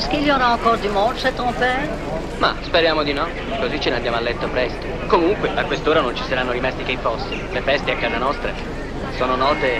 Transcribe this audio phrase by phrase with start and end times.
[0.00, 1.86] Est-ce qu'il y aura encore du monde chez ton père
[2.38, 3.26] Ma speriamo di no,
[3.60, 4.86] così ce ne andiamo a letto presto.
[5.08, 7.38] Comunque, a quest'ora non ci saranno rimasti che i fossi.
[7.52, 8.50] Le feste a casa nostra
[9.18, 9.78] sono note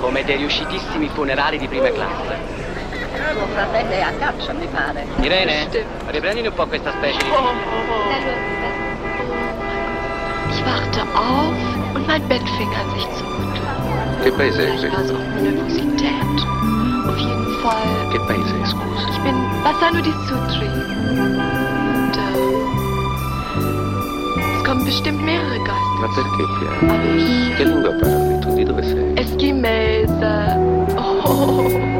[0.00, 2.38] come dei riuscitissimi funerali di prima classe.
[3.34, 5.06] Tuo fratello è a caccia, mi pare.
[5.20, 5.68] Irene,
[6.06, 7.28] riprendimi un po' questa specie di...
[10.52, 14.22] Ich wachte auf und mein Bett fing an sich zu rütteln.
[14.22, 15.12] Che paese è questo?
[15.12, 16.46] auch Nervosität.
[17.06, 17.49] Auf jeden Fall.
[17.60, 19.08] Che paese scusa?
[19.10, 20.66] Ich bin Bassano di Sutri.
[20.66, 22.38] Und äh,
[24.56, 26.00] es kommen bestimmt mehrere Geister.
[26.00, 26.94] Ma perché piano?
[26.94, 27.56] Aber ich.
[27.58, 28.40] Che lingua parli?
[28.40, 29.12] Tu di dove sei?
[29.14, 30.56] Eskimese.
[30.96, 31.99] Oh.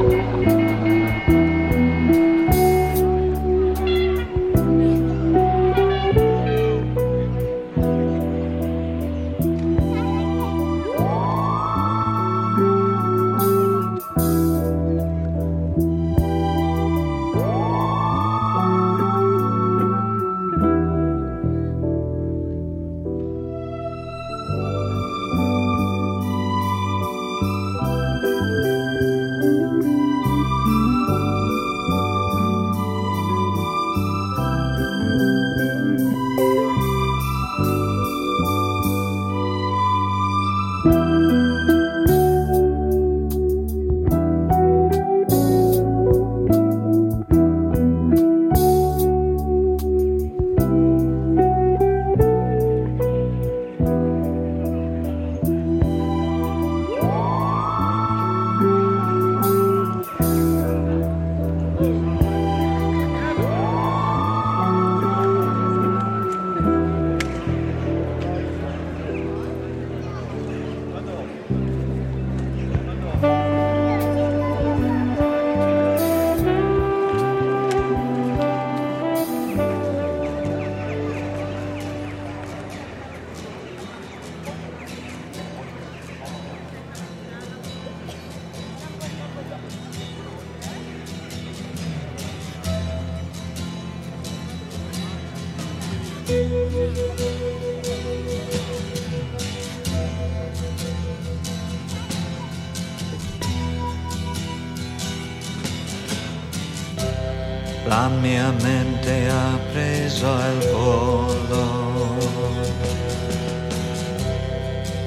[107.91, 111.65] La mia mente ha preso il volo.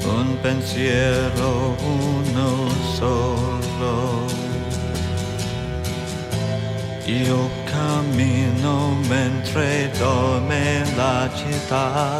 [0.04, 2.68] Un pensiero, uno
[2.98, 4.26] solo.
[7.06, 12.20] Io cammino mentre dorme la città.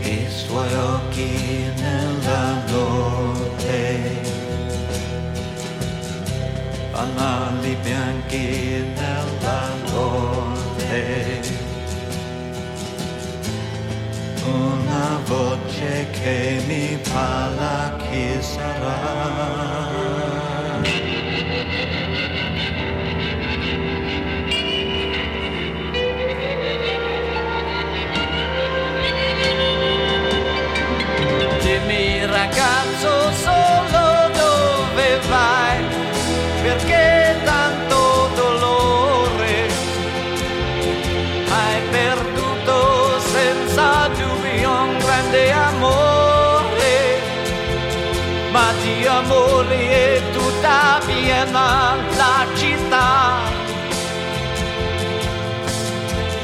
[0.00, 4.41] I suoi occhi nella notte
[7.02, 11.40] fanali bianchi nella notte.
[14.44, 19.90] Una voce che mi parla chi sarà.
[32.24, 35.61] Ragazzo solo dove vai,
[49.32, 53.36] amore è tutta piena la città.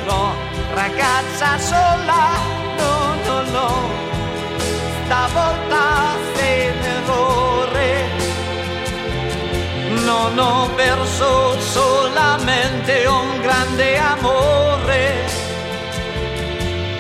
[0.07, 0.35] No,
[0.75, 2.31] ragazza sola,
[2.79, 4.07] no, no, no
[5.05, 8.17] stavolta sei in errore.
[10.05, 15.37] Non ho perso solamente un grande amore.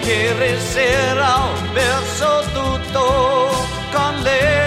[0.02, 3.50] Ieri sera ho perso tutto
[3.92, 4.57] con lei.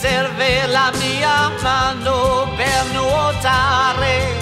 [0.00, 4.36] Serve la mia mano per nuotare,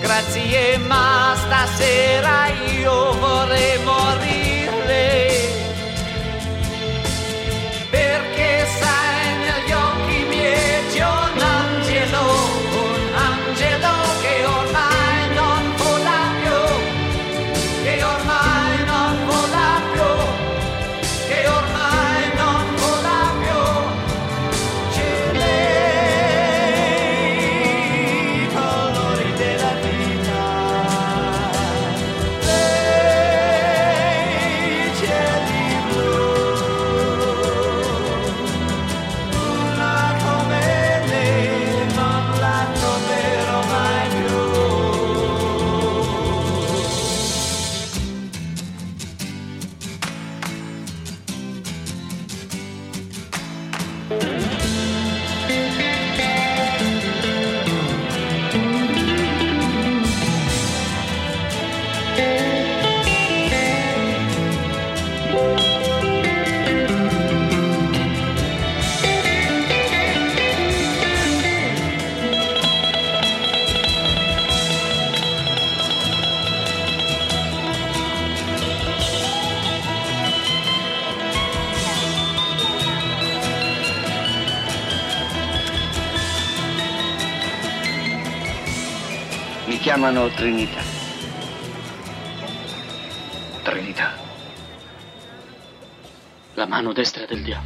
[0.00, 4.25] grazie ma stasera io vorrei morire.
[90.06, 90.80] Chiamano Trinità.
[93.64, 94.14] Trinità.
[96.54, 97.65] La mano destra del diavolo.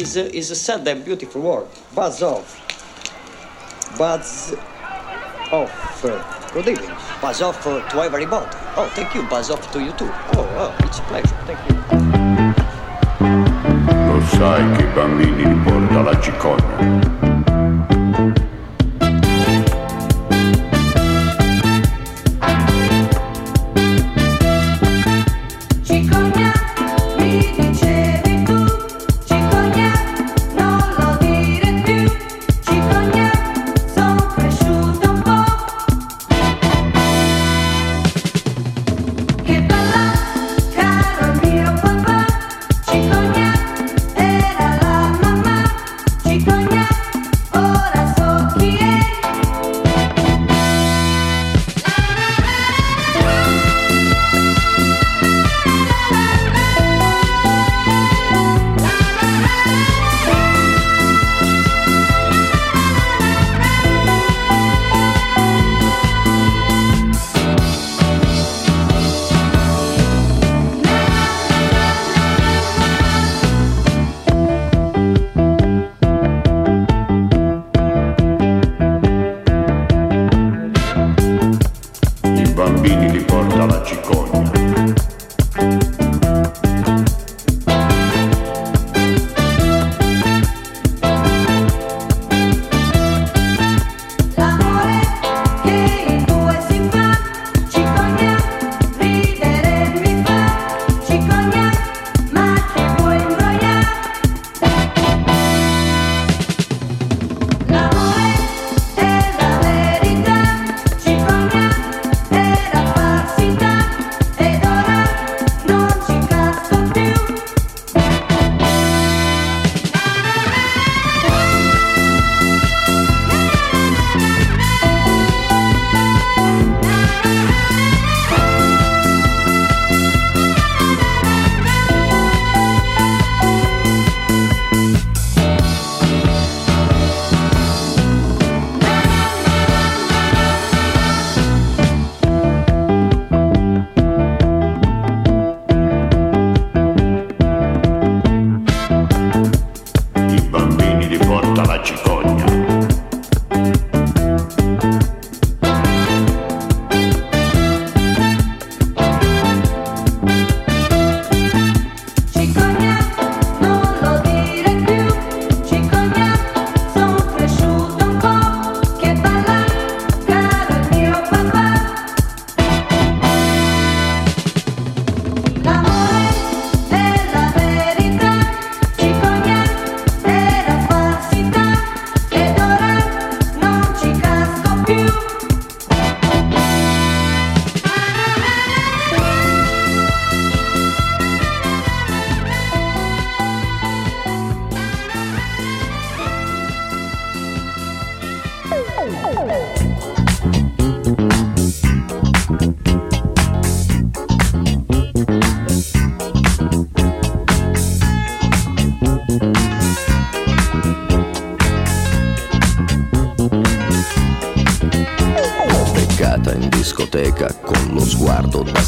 [0.00, 1.66] Is a, is a sad and beautiful word.
[1.94, 2.64] Buzz off.
[3.98, 4.54] Buzz
[5.50, 6.02] off.
[6.52, 6.96] Good evening.
[7.20, 8.26] Buzz off to everybody.
[8.76, 9.22] Oh, thank you.
[9.24, 10.10] Buzz off to you too.
[10.34, 11.36] Oh, oh it's a pleasure.
[11.46, 11.76] Thank you.
[14.06, 17.37] Lo sai che i bambini porta la cicogna.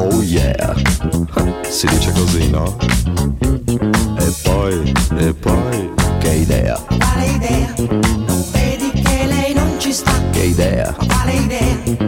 [0.00, 0.74] Oh yeah,
[1.68, 2.76] si dice così, no?
[4.16, 5.90] E poi, e poi,
[6.20, 7.74] che idea, Quale idea?
[7.76, 10.12] Non vedi che lei non ci sta?
[10.30, 12.07] che idea, Quale idea?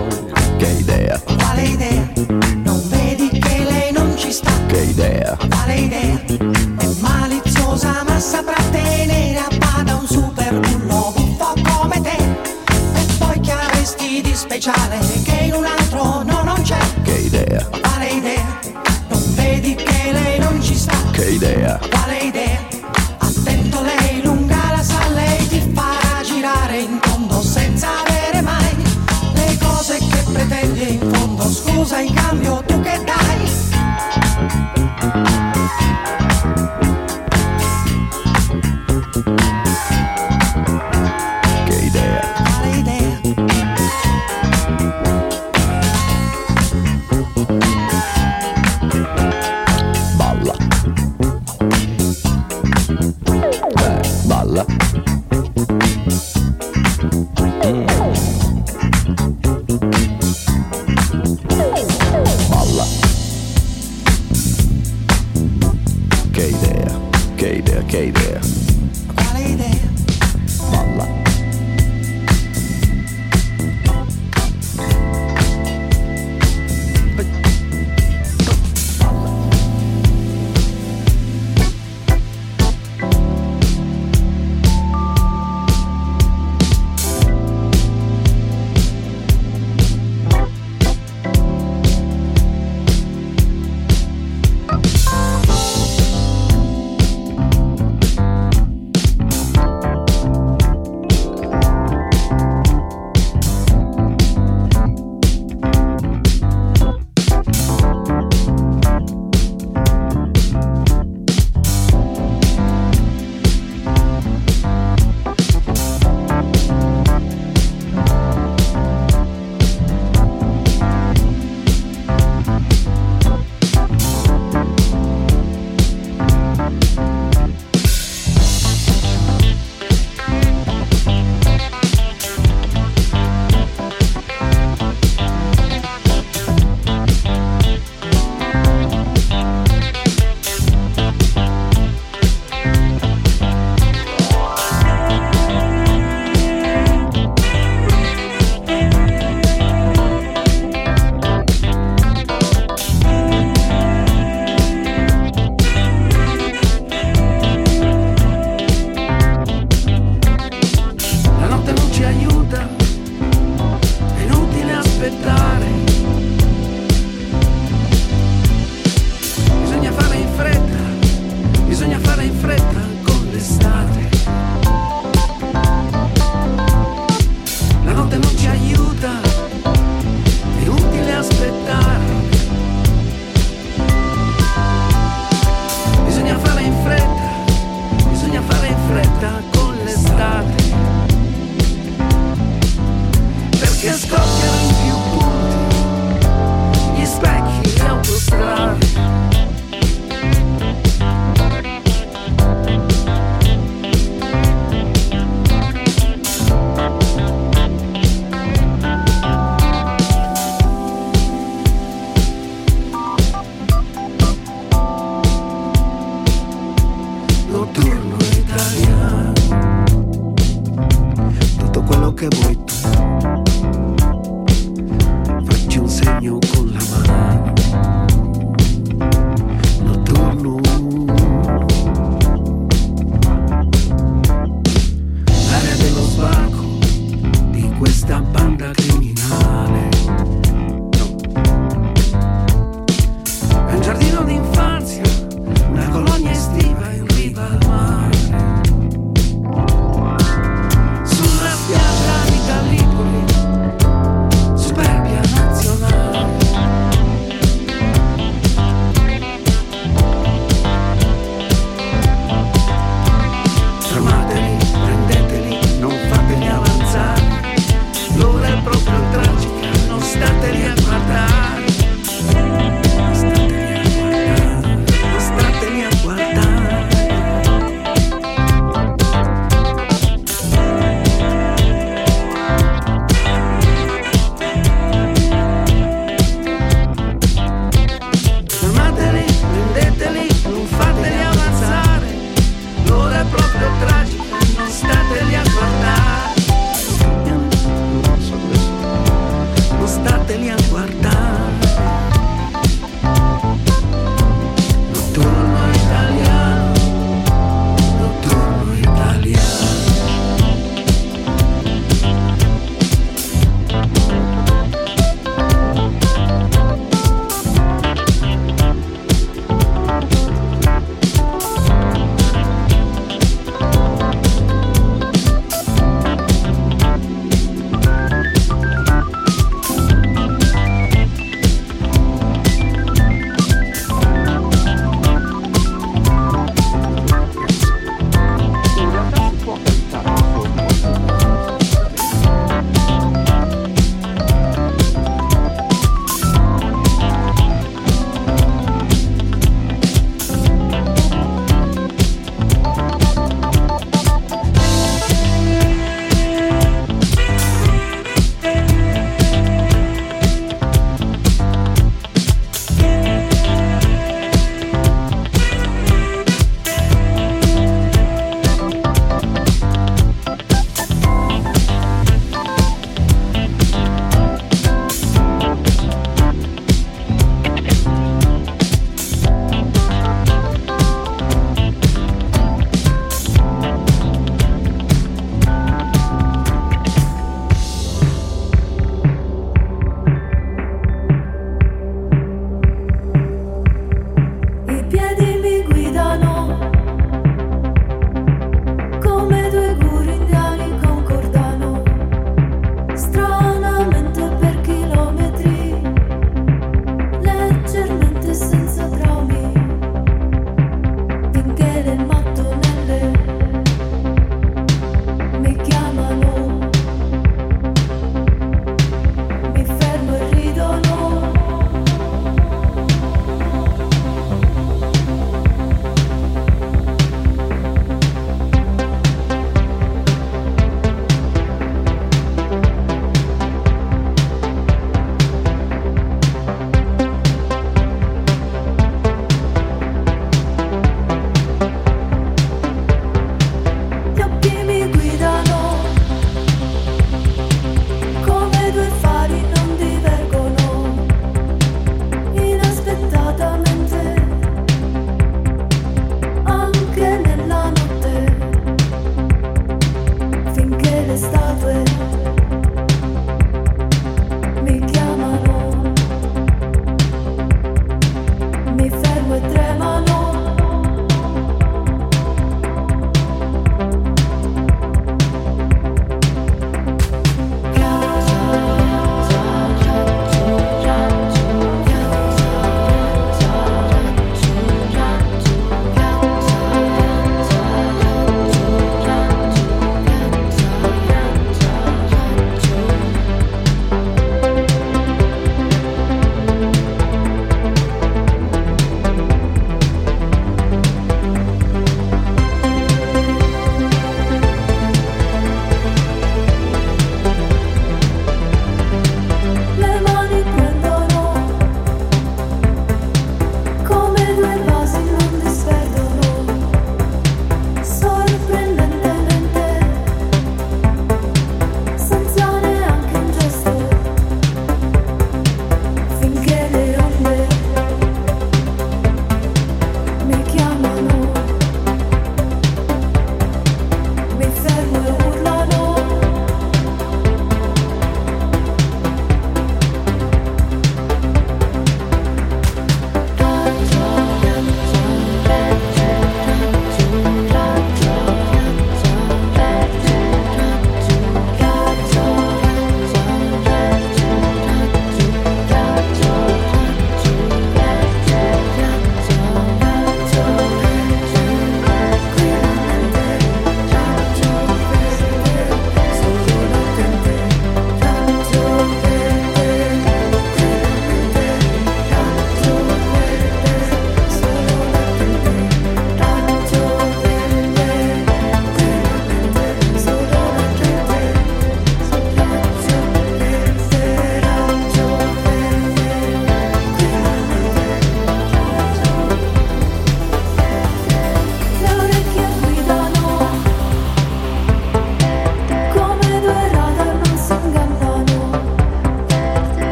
[14.61, 15.00] Charlie.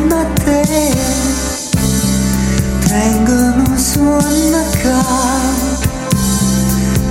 [0.00, 0.62] intorno a te.
[2.88, 5.02] Tengono suona ka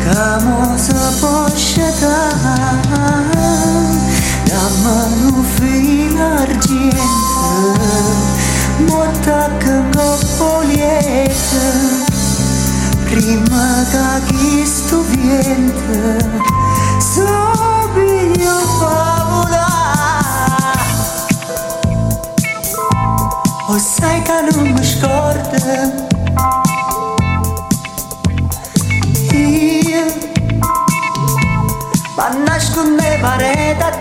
[0.04, 1.12] kamo sa
[4.50, 6.98] la mano filargente
[8.88, 11.66] argente kango poliete
[13.06, 16.18] prima da chi sto viente
[17.00, 17.26] so
[17.94, 19.09] video fa
[24.00, 25.58] Stai ca lumea școardă
[29.92, 30.08] Eu
[32.16, 33.99] M-am nascut nevaredat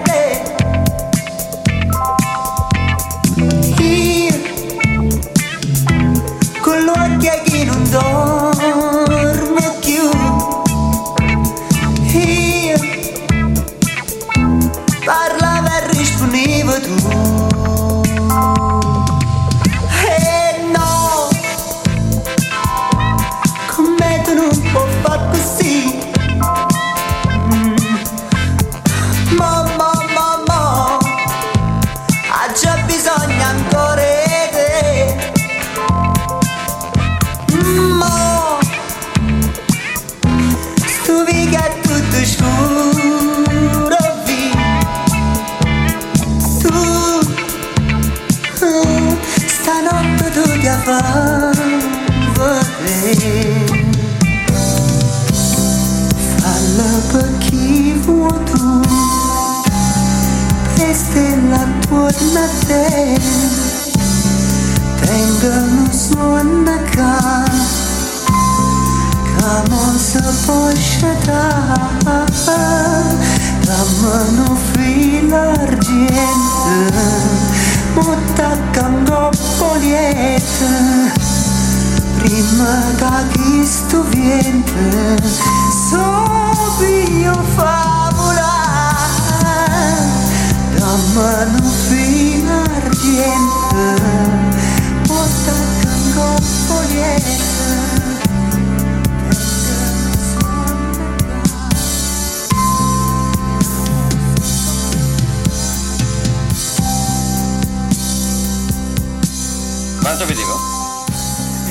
[110.18, 110.58] Cosa vedevo?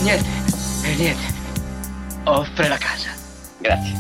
[0.04, 0.30] Niente,
[0.98, 1.22] niente.
[2.24, 3.10] Offre la casa.
[3.60, 3.94] Grazie.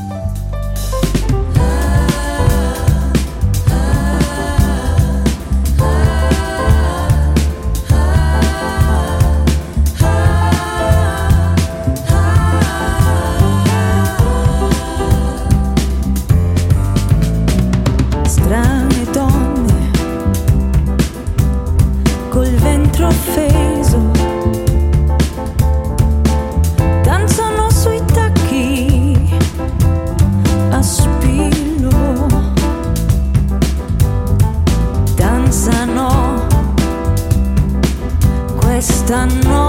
[39.07, 39.66] esta noche.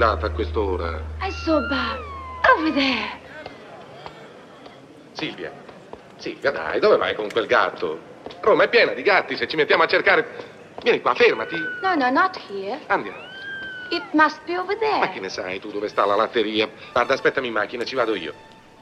[0.00, 1.02] Latte a quest'ora?
[1.20, 2.00] I saw Bob.
[2.56, 3.18] Over there.
[5.12, 5.52] Silvia,
[6.16, 8.00] Silvia, dai, dove vai con quel gatto?
[8.40, 10.48] Roma è piena di gatti, se ci mettiamo a cercare...
[10.82, 11.56] Vieni qua, fermati.
[11.82, 12.80] No, no, not here.
[12.86, 13.18] Andiamo.
[13.90, 15.00] It must be over there.
[15.00, 16.66] Ma che ne sai tu dove sta la latteria?
[16.92, 18.32] Guarda, aspettami in macchina, ci vado io.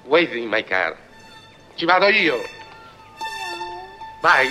[0.05, 0.97] Wait in my car.
[1.75, 2.37] Ci vado io.
[4.21, 4.47] Vai.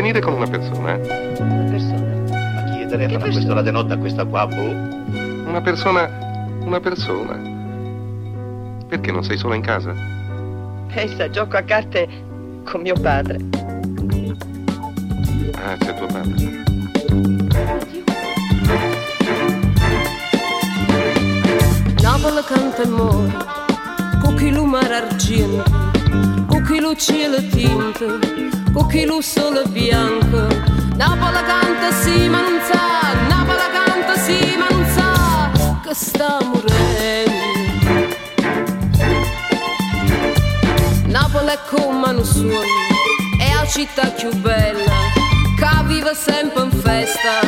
[0.00, 0.94] Venire con una persona.
[0.94, 1.06] eh.
[2.30, 4.70] Ma chi telefona a quest'ora di notte a questa qua, boh?
[5.46, 6.08] Una persona.
[6.60, 7.38] Una persona.
[8.88, 9.94] Perché non sei sola in casa?
[10.88, 12.08] Essa gioco a carte
[12.64, 13.38] con mio padre.
[15.54, 16.58] Ah, c'è tuo padre.
[22.00, 23.32] Napoli canta e muore,
[24.22, 25.89] con chi lo mare argento,
[26.80, 28.18] lo cielo tinto,
[29.06, 30.46] lo sole bianco.
[30.96, 35.50] Napoli canta sì ma non sa, Napoli canta sì ma non sa,
[35.82, 37.48] che sta morendo.
[41.06, 42.60] Napoli è come un sogno,
[43.38, 44.90] è la città più bella,
[45.56, 47.40] che vive sempre in festa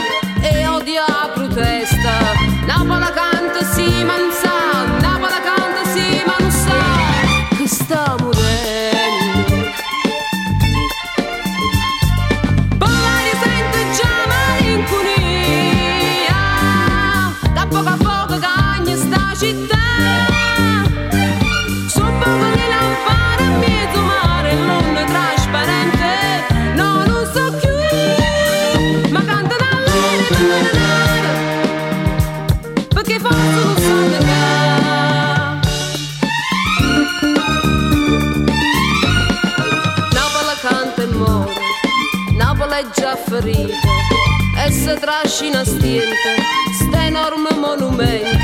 [0.42, 2.10] e odia la protesta.
[2.66, 5.00] Napoli canta sì ma non sa,
[43.42, 43.88] ferita
[44.64, 46.36] e si trascina stiente,
[46.78, 48.41] sta enorme monumento.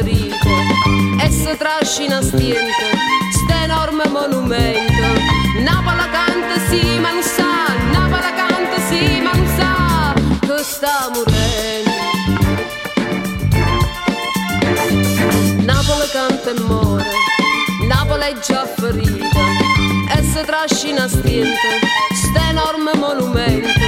[0.00, 0.48] È già ferita
[1.22, 2.84] e si trascina stiente,
[3.32, 5.06] sta enorme monumento.
[5.62, 11.90] Napoli canta sì ma non sa, Napoli canta sì ma non sa che sta morendo.
[15.64, 17.10] Napoli canta e muore,
[17.86, 19.44] Napoli è già ferita
[20.16, 21.78] e si trascina stiente,
[22.14, 23.79] sta enorme monumento.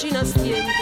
[0.00, 0.79] Si trascina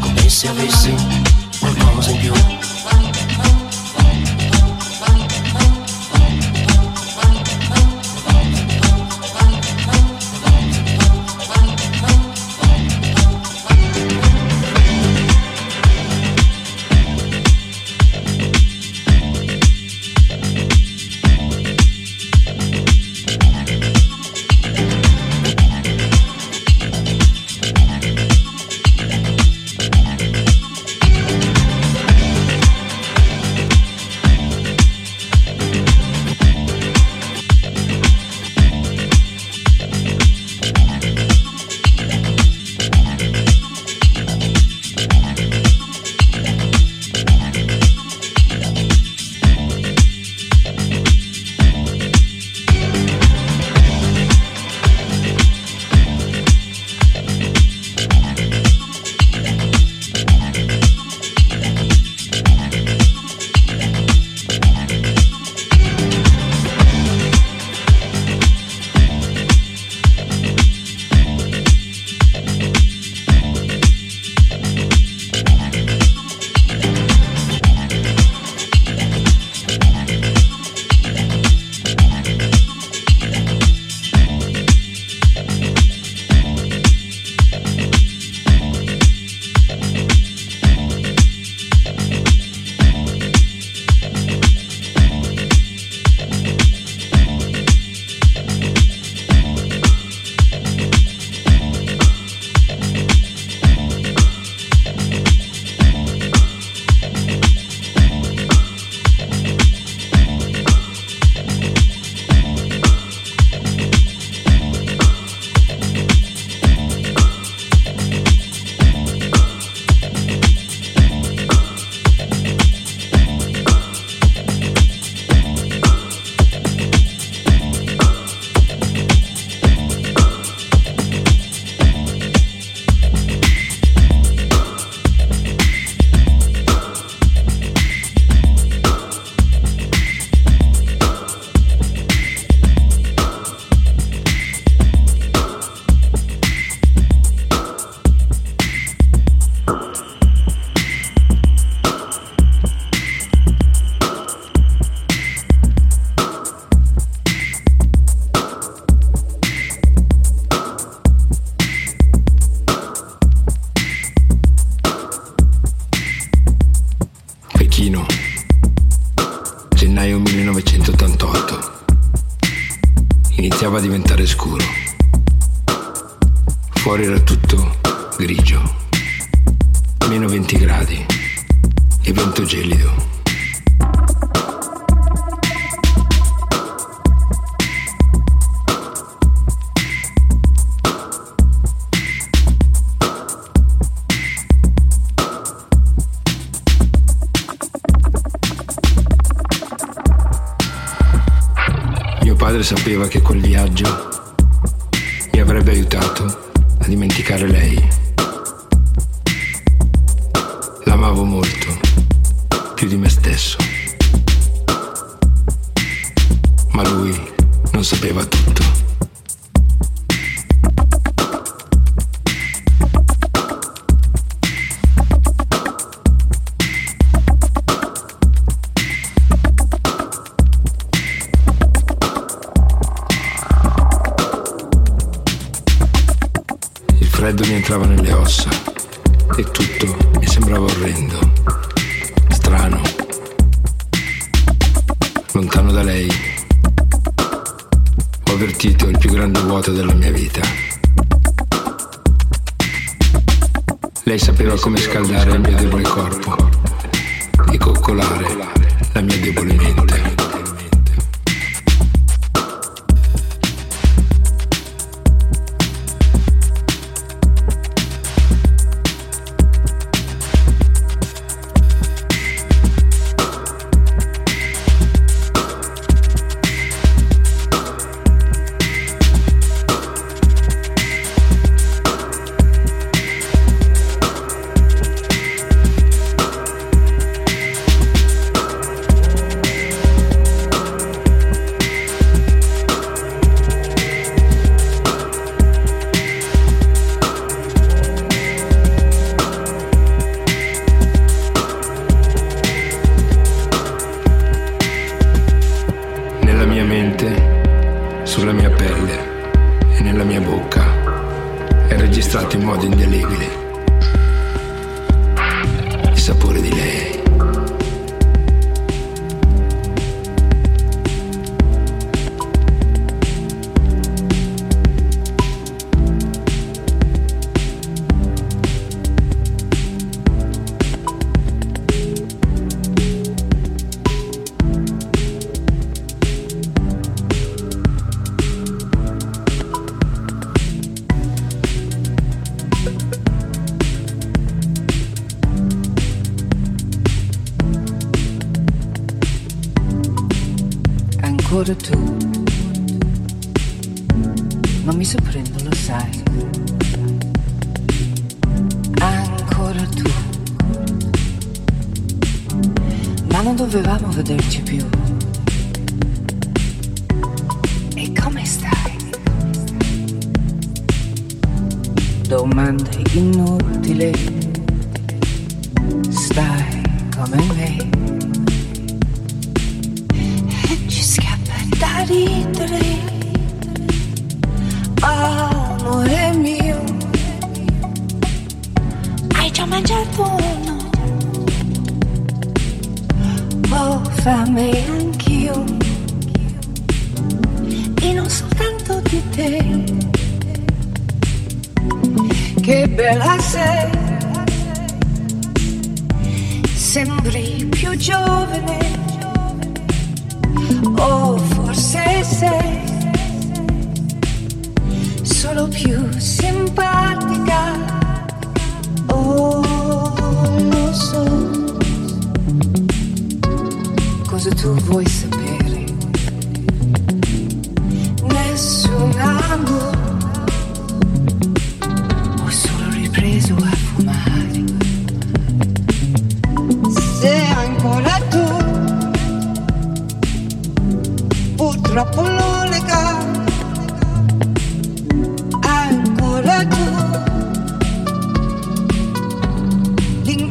[0.00, 0.94] Comece a ver ABC,
[1.58, 2.67] formamos em pior.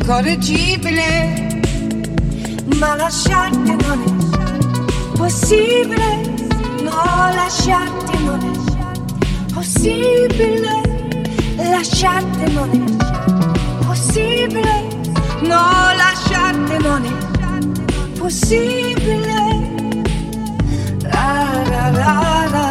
[0.08, 1.60] incorreggibile,
[2.80, 6.22] ma lasciarti non è possibile,
[6.82, 10.82] no lasciarti non è possibile,
[11.58, 14.88] lasciarti non è possibile,
[15.42, 15.66] no
[15.98, 19.66] lasciarti non è possibile.
[21.02, 22.68] La la la la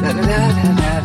[0.00, 0.99] la la la la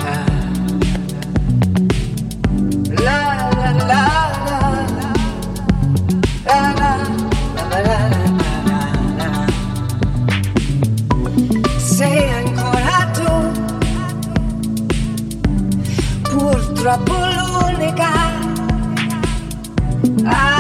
[11.78, 13.52] Sei ancora tu,
[16.24, 18.10] purtroppo l'unica.
[20.26, 20.55] Ah.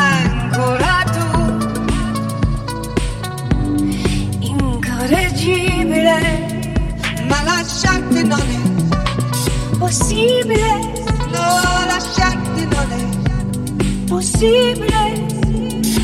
[14.35, 15.25] possibile,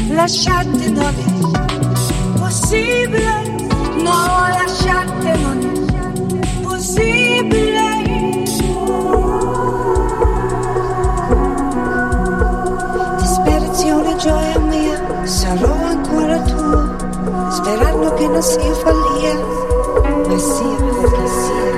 [0.08, 3.42] lasciate non è possibile,
[3.98, 7.90] no lasciate non è possibile.
[13.20, 16.96] Disperazione, gioia mia, sarò ancora tua,
[17.50, 19.36] sperando che non sia follia,
[20.26, 21.70] ma sia quel che sia.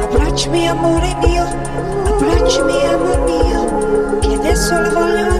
[0.00, 1.05] Abbracciami amore
[4.66, 5.35] solo voglio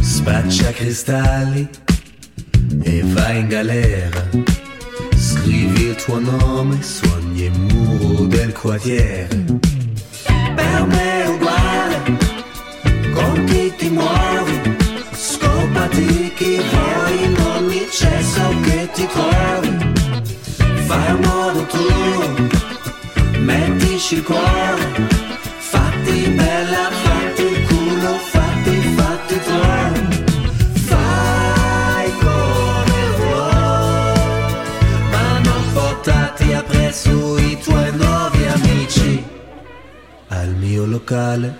[0.00, 1.68] Spaccia cristalli
[2.82, 4.28] e vai in galera.
[5.16, 9.28] Scrivi il tuo nome, su ogni muro del quartiere.
[10.54, 12.18] Per me è uguale,
[13.12, 14.76] con chi ti muovi,
[15.12, 19.70] scopati chi vuoi, in ogni cesso che ti trovi.
[20.86, 22.48] Fai a modo tuo,
[23.38, 25.21] mettici il cuore
[41.12, 41.52] قال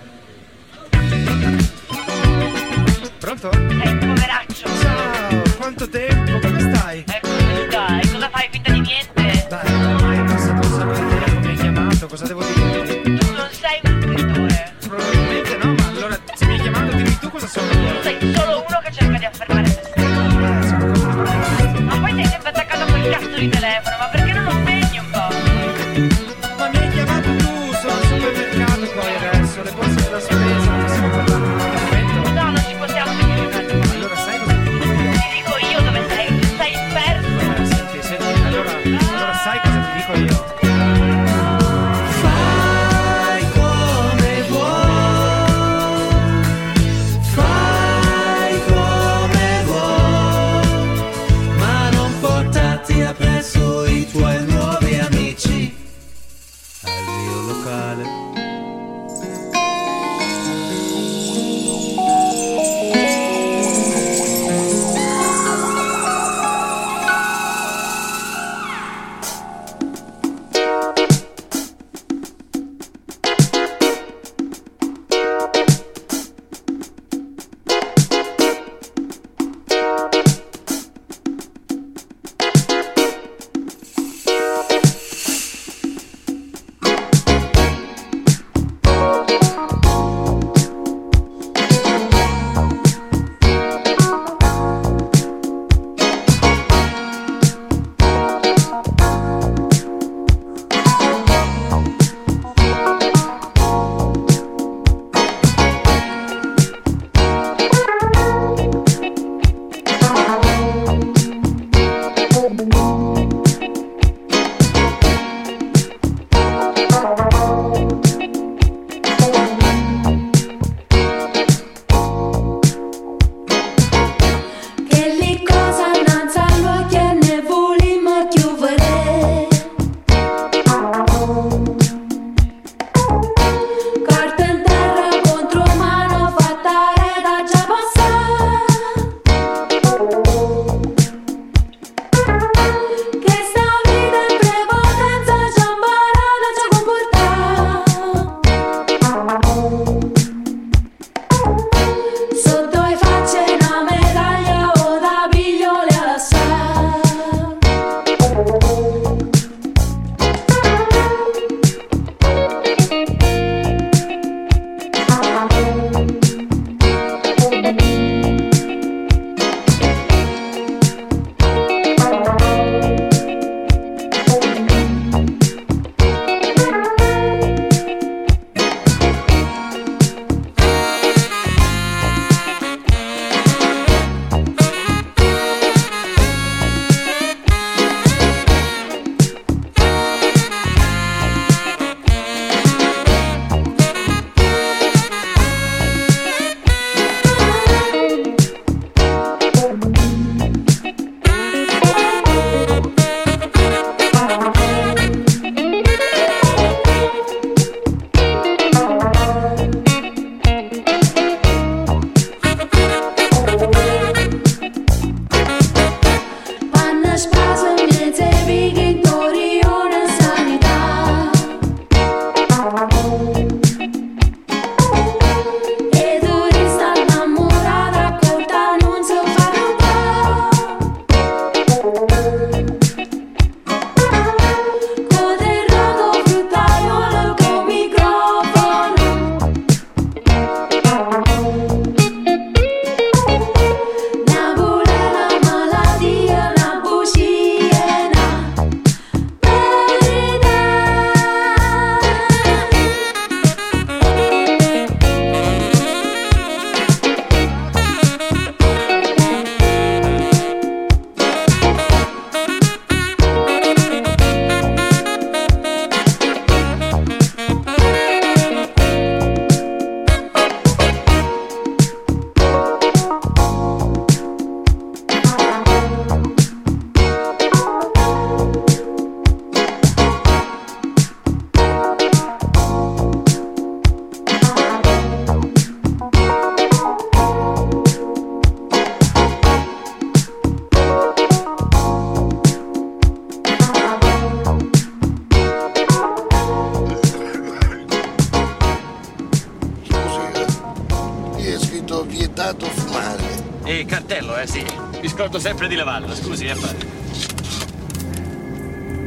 [305.43, 306.87] sempre di lavarla, scusi, eh, padre.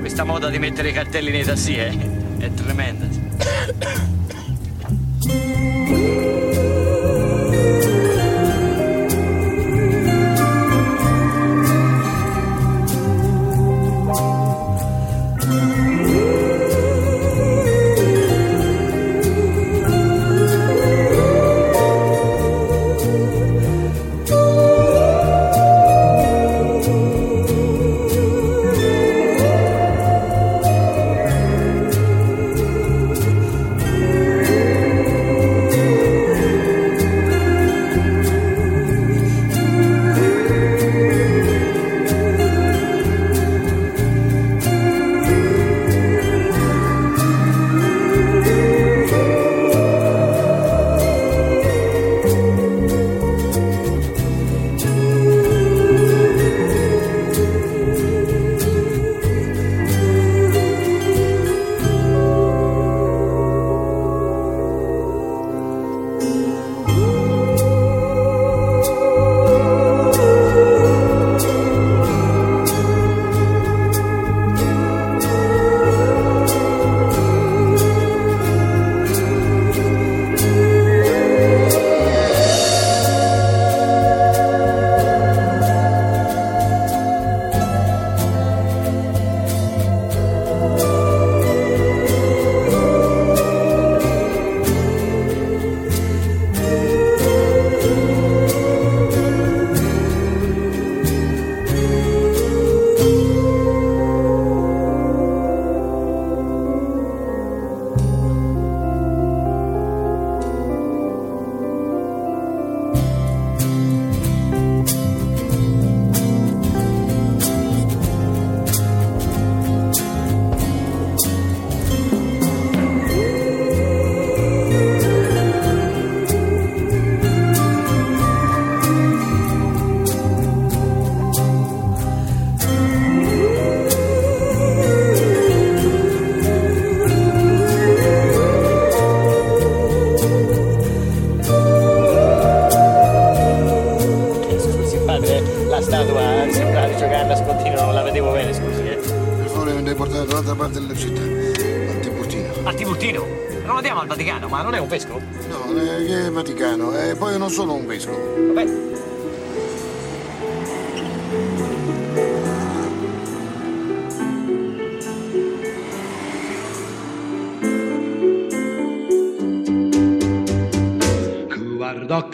[0.00, 1.90] Questa moda di mettere i cartelli nei tassi è,
[2.36, 3.15] è tremenda.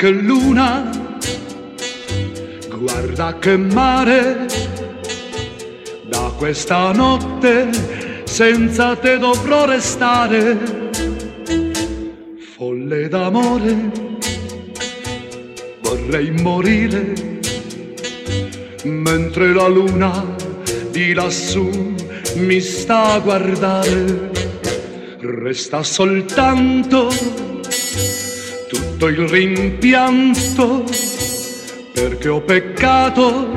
[0.03, 0.90] Che luna,
[2.76, 4.48] guarda che mare,
[6.09, 7.70] da questa notte
[8.24, 10.90] senza te dovrò restare,
[12.36, 13.92] folle d'amore,
[15.82, 17.14] vorrei morire,
[18.82, 20.34] mentre la luna
[20.90, 21.94] di lassù
[22.38, 24.32] mi sta a guardare,
[25.20, 27.51] resta soltanto
[29.03, 30.84] tutto il rimpianto
[31.92, 33.53] perché ho peccato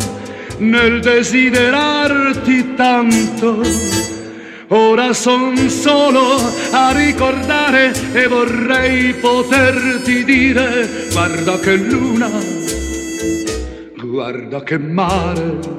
[0.58, 3.62] nel desiderarti tanto.
[4.70, 6.38] Ora son solo
[6.72, 12.32] a ricordare e vorrei poterti dire guarda che luna,
[14.02, 15.75] guarda che mare.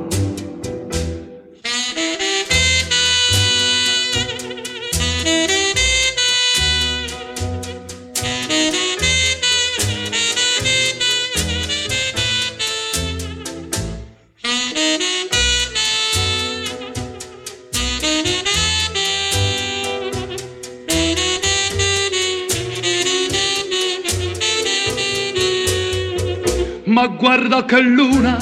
[27.16, 28.36] Guarda che luna,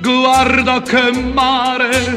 [0.00, 2.16] guarda che mare,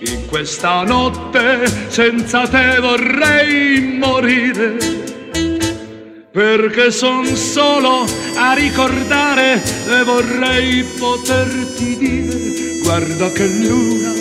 [0.00, 4.76] in questa notte senza te vorrei morire,
[6.30, 8.04] perché son solo
[8.36, 14.12] a ricordare e vorrei poterti dire, guarda che luna,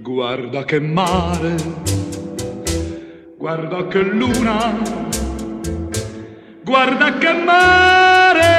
[0.00, 1.54] guarda che mare,
[3.36, 5.28] guarda che luna
[6.70, 8.58] guarda che mare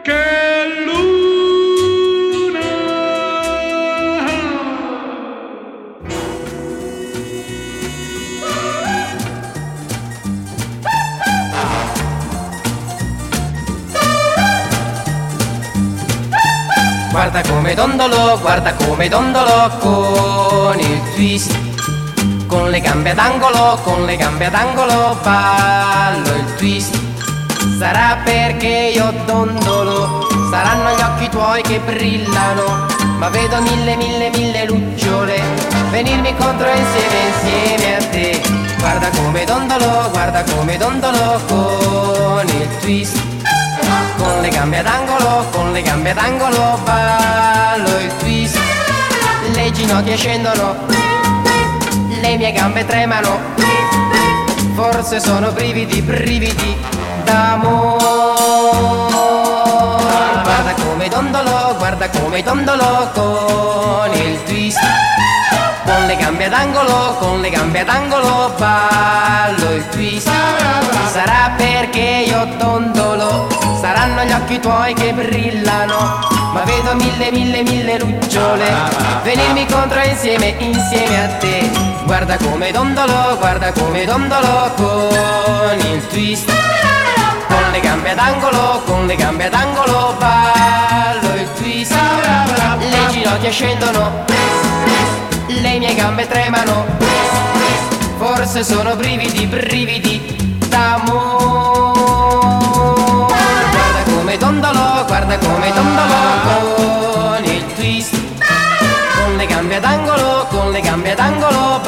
[0.00, 2.60] che luna
[17.10, 21.71] Guarda come dondolo, guarda come dondolo con il twist.
[22.52, 26.94] Con le gambe ad angolo, con le gambe ad angolo ballo il twist.
[27.78, 32.84] Sarà perché io dondolo, saranno gli occhi tuoi che brillano.
[33.16, 35.40] Ma vedo mille, mille, mille lucciole
[35.90, 38.42] venirmi incontro insieme, insieme a te.
[38.78, 43.18] Guarda come dondolo, guarda come dondolo con il twist.
[44.18, 48.58] Con le gambe ad angolo, con le gambe ad angolo ballo il twist.
[49.54, 50.76] Le ginocchia scendono,
[52.32, 53.40] le mie gambe tremano.
[54.74, 56.76] Forse sono brividi, brividi
[57.24, 58.00] d'amore.
[60.42, 65.11] Guarda come dondolo, guarda come dondolo con il twist.
[65.92, 70.30] Con le gambe ad angolo, con le gambe ad angolo ballo il twist.
[71.12, 73.46] Sarà perché io dondolo,
[73.78, 76.18] saranno gli occhi tuoi che brillano.
[76.54, 78.64] Ma vedo mille, mille, mille lucciole
[79.22, 81.70] venirmi contro insieme, insieme a te.
[82.04, 86.50] Guarda come dondolo, guarda come dondolo con il twist.
[87.48, 91.94] Con le gambe ad angolo, con le gambe ad angolo ballo il twist.
[92.78, 94.24] Le ginocchia scendono,
[95.60, 96.86] le mie gambe tremano.
[98.18, 102.00] Forse sono brividi, brividi d'amore.
[103.26, 108.14] Guarda come dondolo, guarda come dondolo con il twist.
[109.16, 111.80] Con le gambe ad angolo, con le gambe ad angolo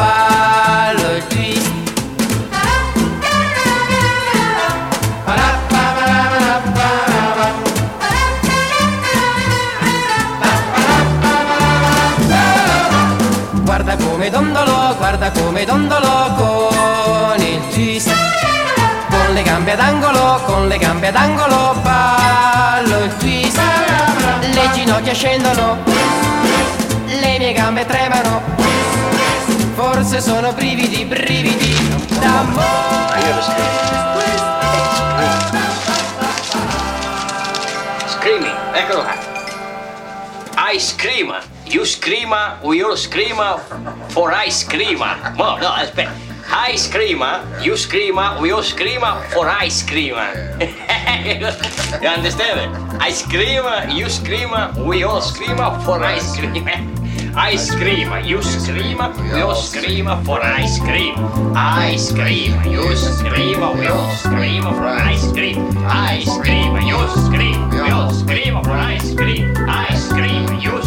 [15.54, 18.12] come dondolo con il twist.
[19.08, 23.60] Con le gambe ad angolo, con le gambe ad angolo ballo il twist.
[24.40, 25.78] Le ginocchia scendono,
[27.06, 28.42] le mie gambe tremano.
[29.76, 33.22] Forse sono brividi, brividi d'amore.
[38.06, 39.14] Screaming, eccolo qua.
[40.72, 41.53] I scream.
[41.66, 42.32] You scream,
[42.62, 43.38] we all scream,
[44.16, 44.98] or I scream.
[44.98, 46.12] No, no, aspetta.
[46.46, 47.62] Ice cream, eh?
[47.62, 49.00] You scream, we all scream
[49.32, 50.14] for ice cream.
[52.02, 53.02] you understand?
[53.02, 54.50] Ice cream, you scream,
[54.86, 56.64] we all scream for ice cream.
[57.36, 61.14] Ice cream, you scream, we all scream for ice cream.
[61.56, 65.58] Ice cream, you scream, we all scream for ice cream.
[65.88, 69.48] Ice cream, you scream, we all scream for ice cream.
[69.48, 70.83] You scream, scream for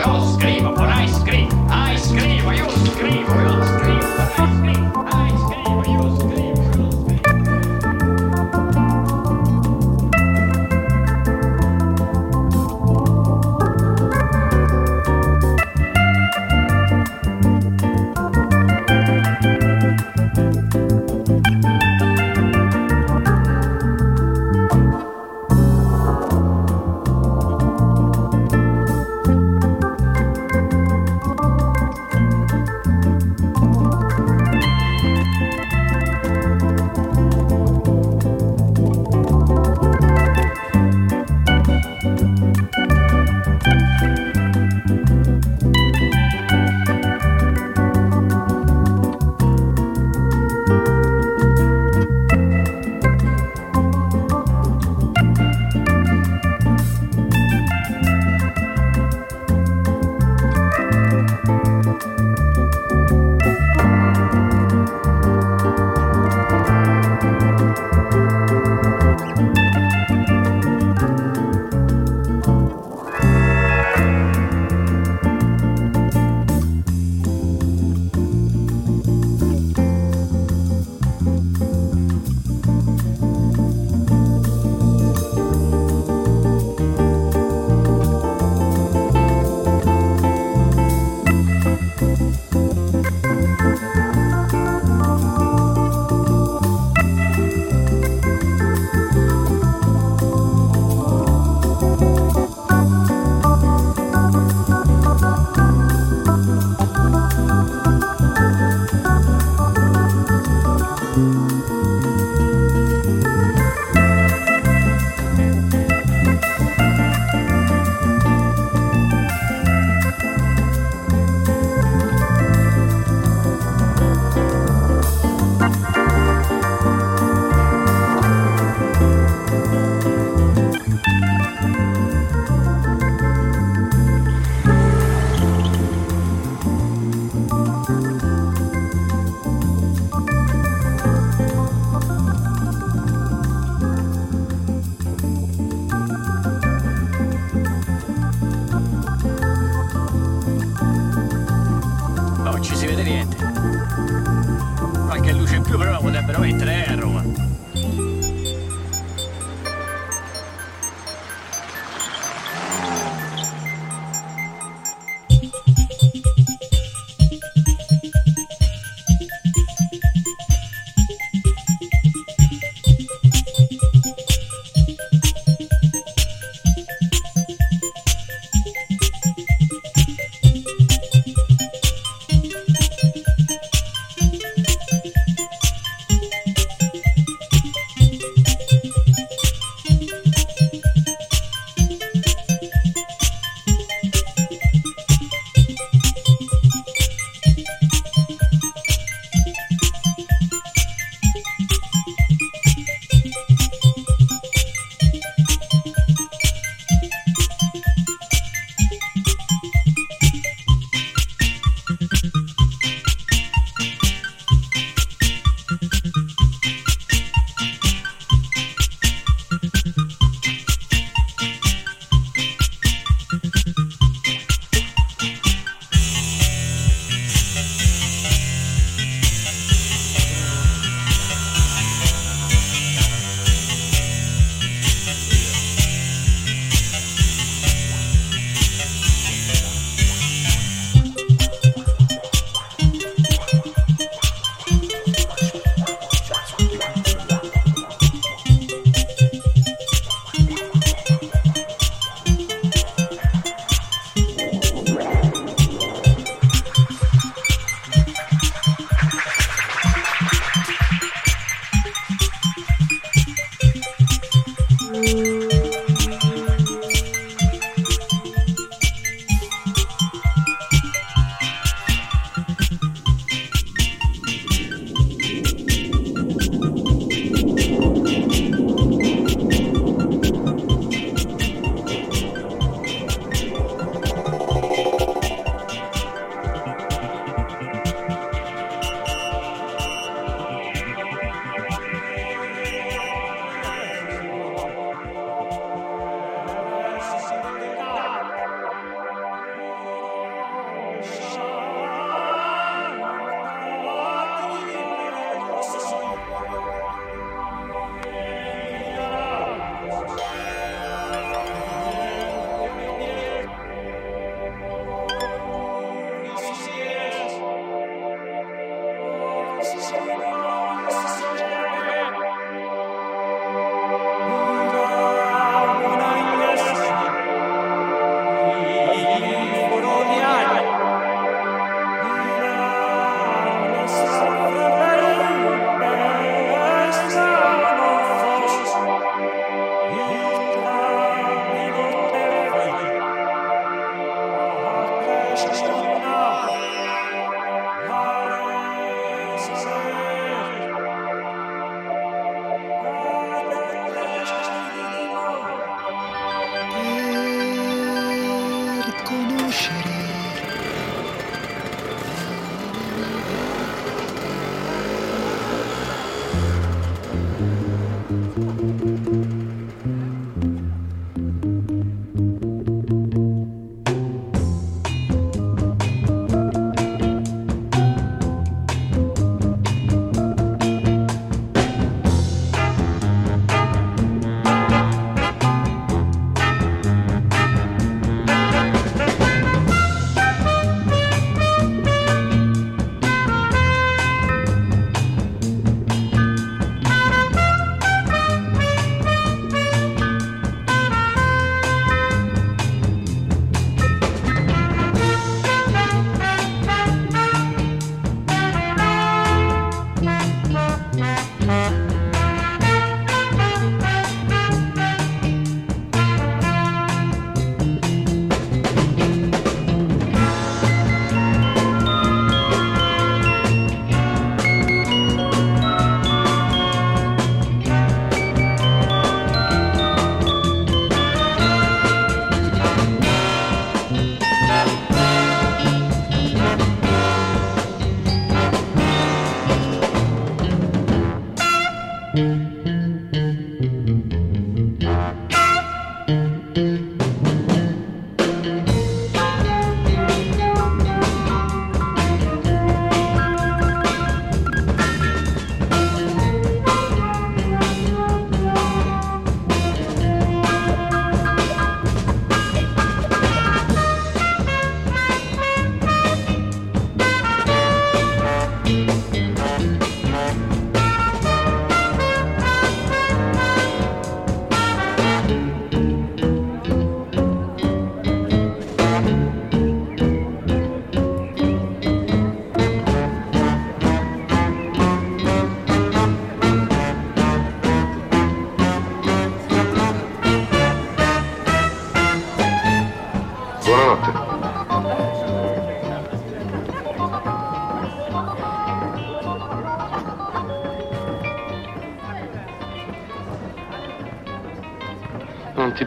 [0.00, 3.79] Jūs gribu un aizskrīju, aizskrīju, jūs gribu, jūs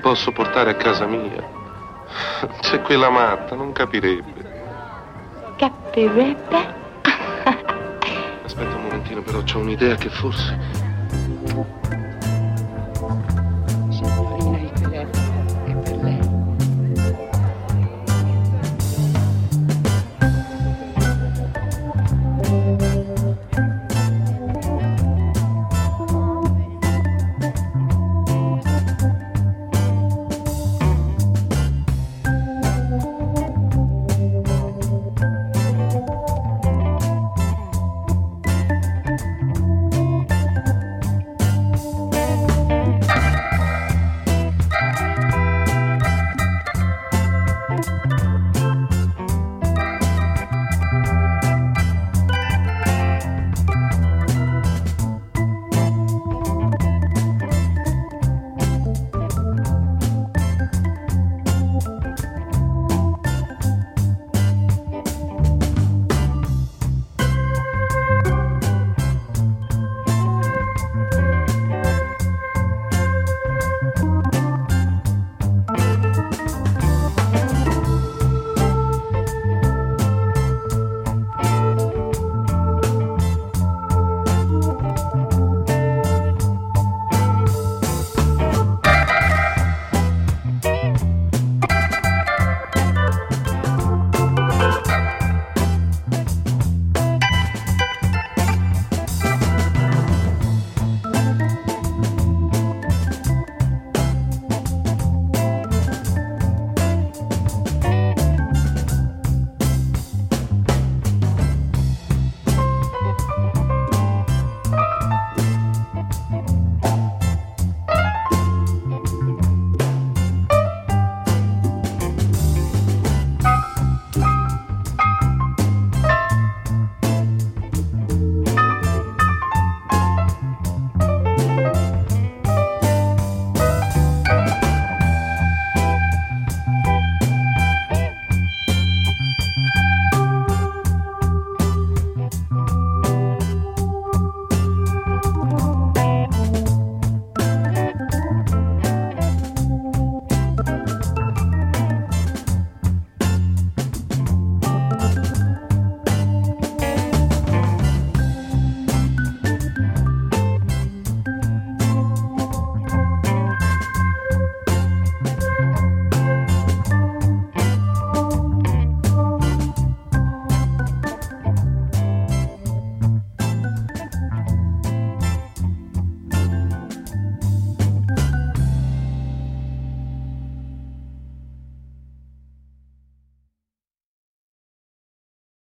[0.03, 1.41] posso portare a casa mia.
[2.59, 4.51] C'è quella matta, non capirebbe.
[5.55, 6.81] Capirebbe?
[8.43, 10.62] Aspetta un momentino, però c'ho un'idea che forse.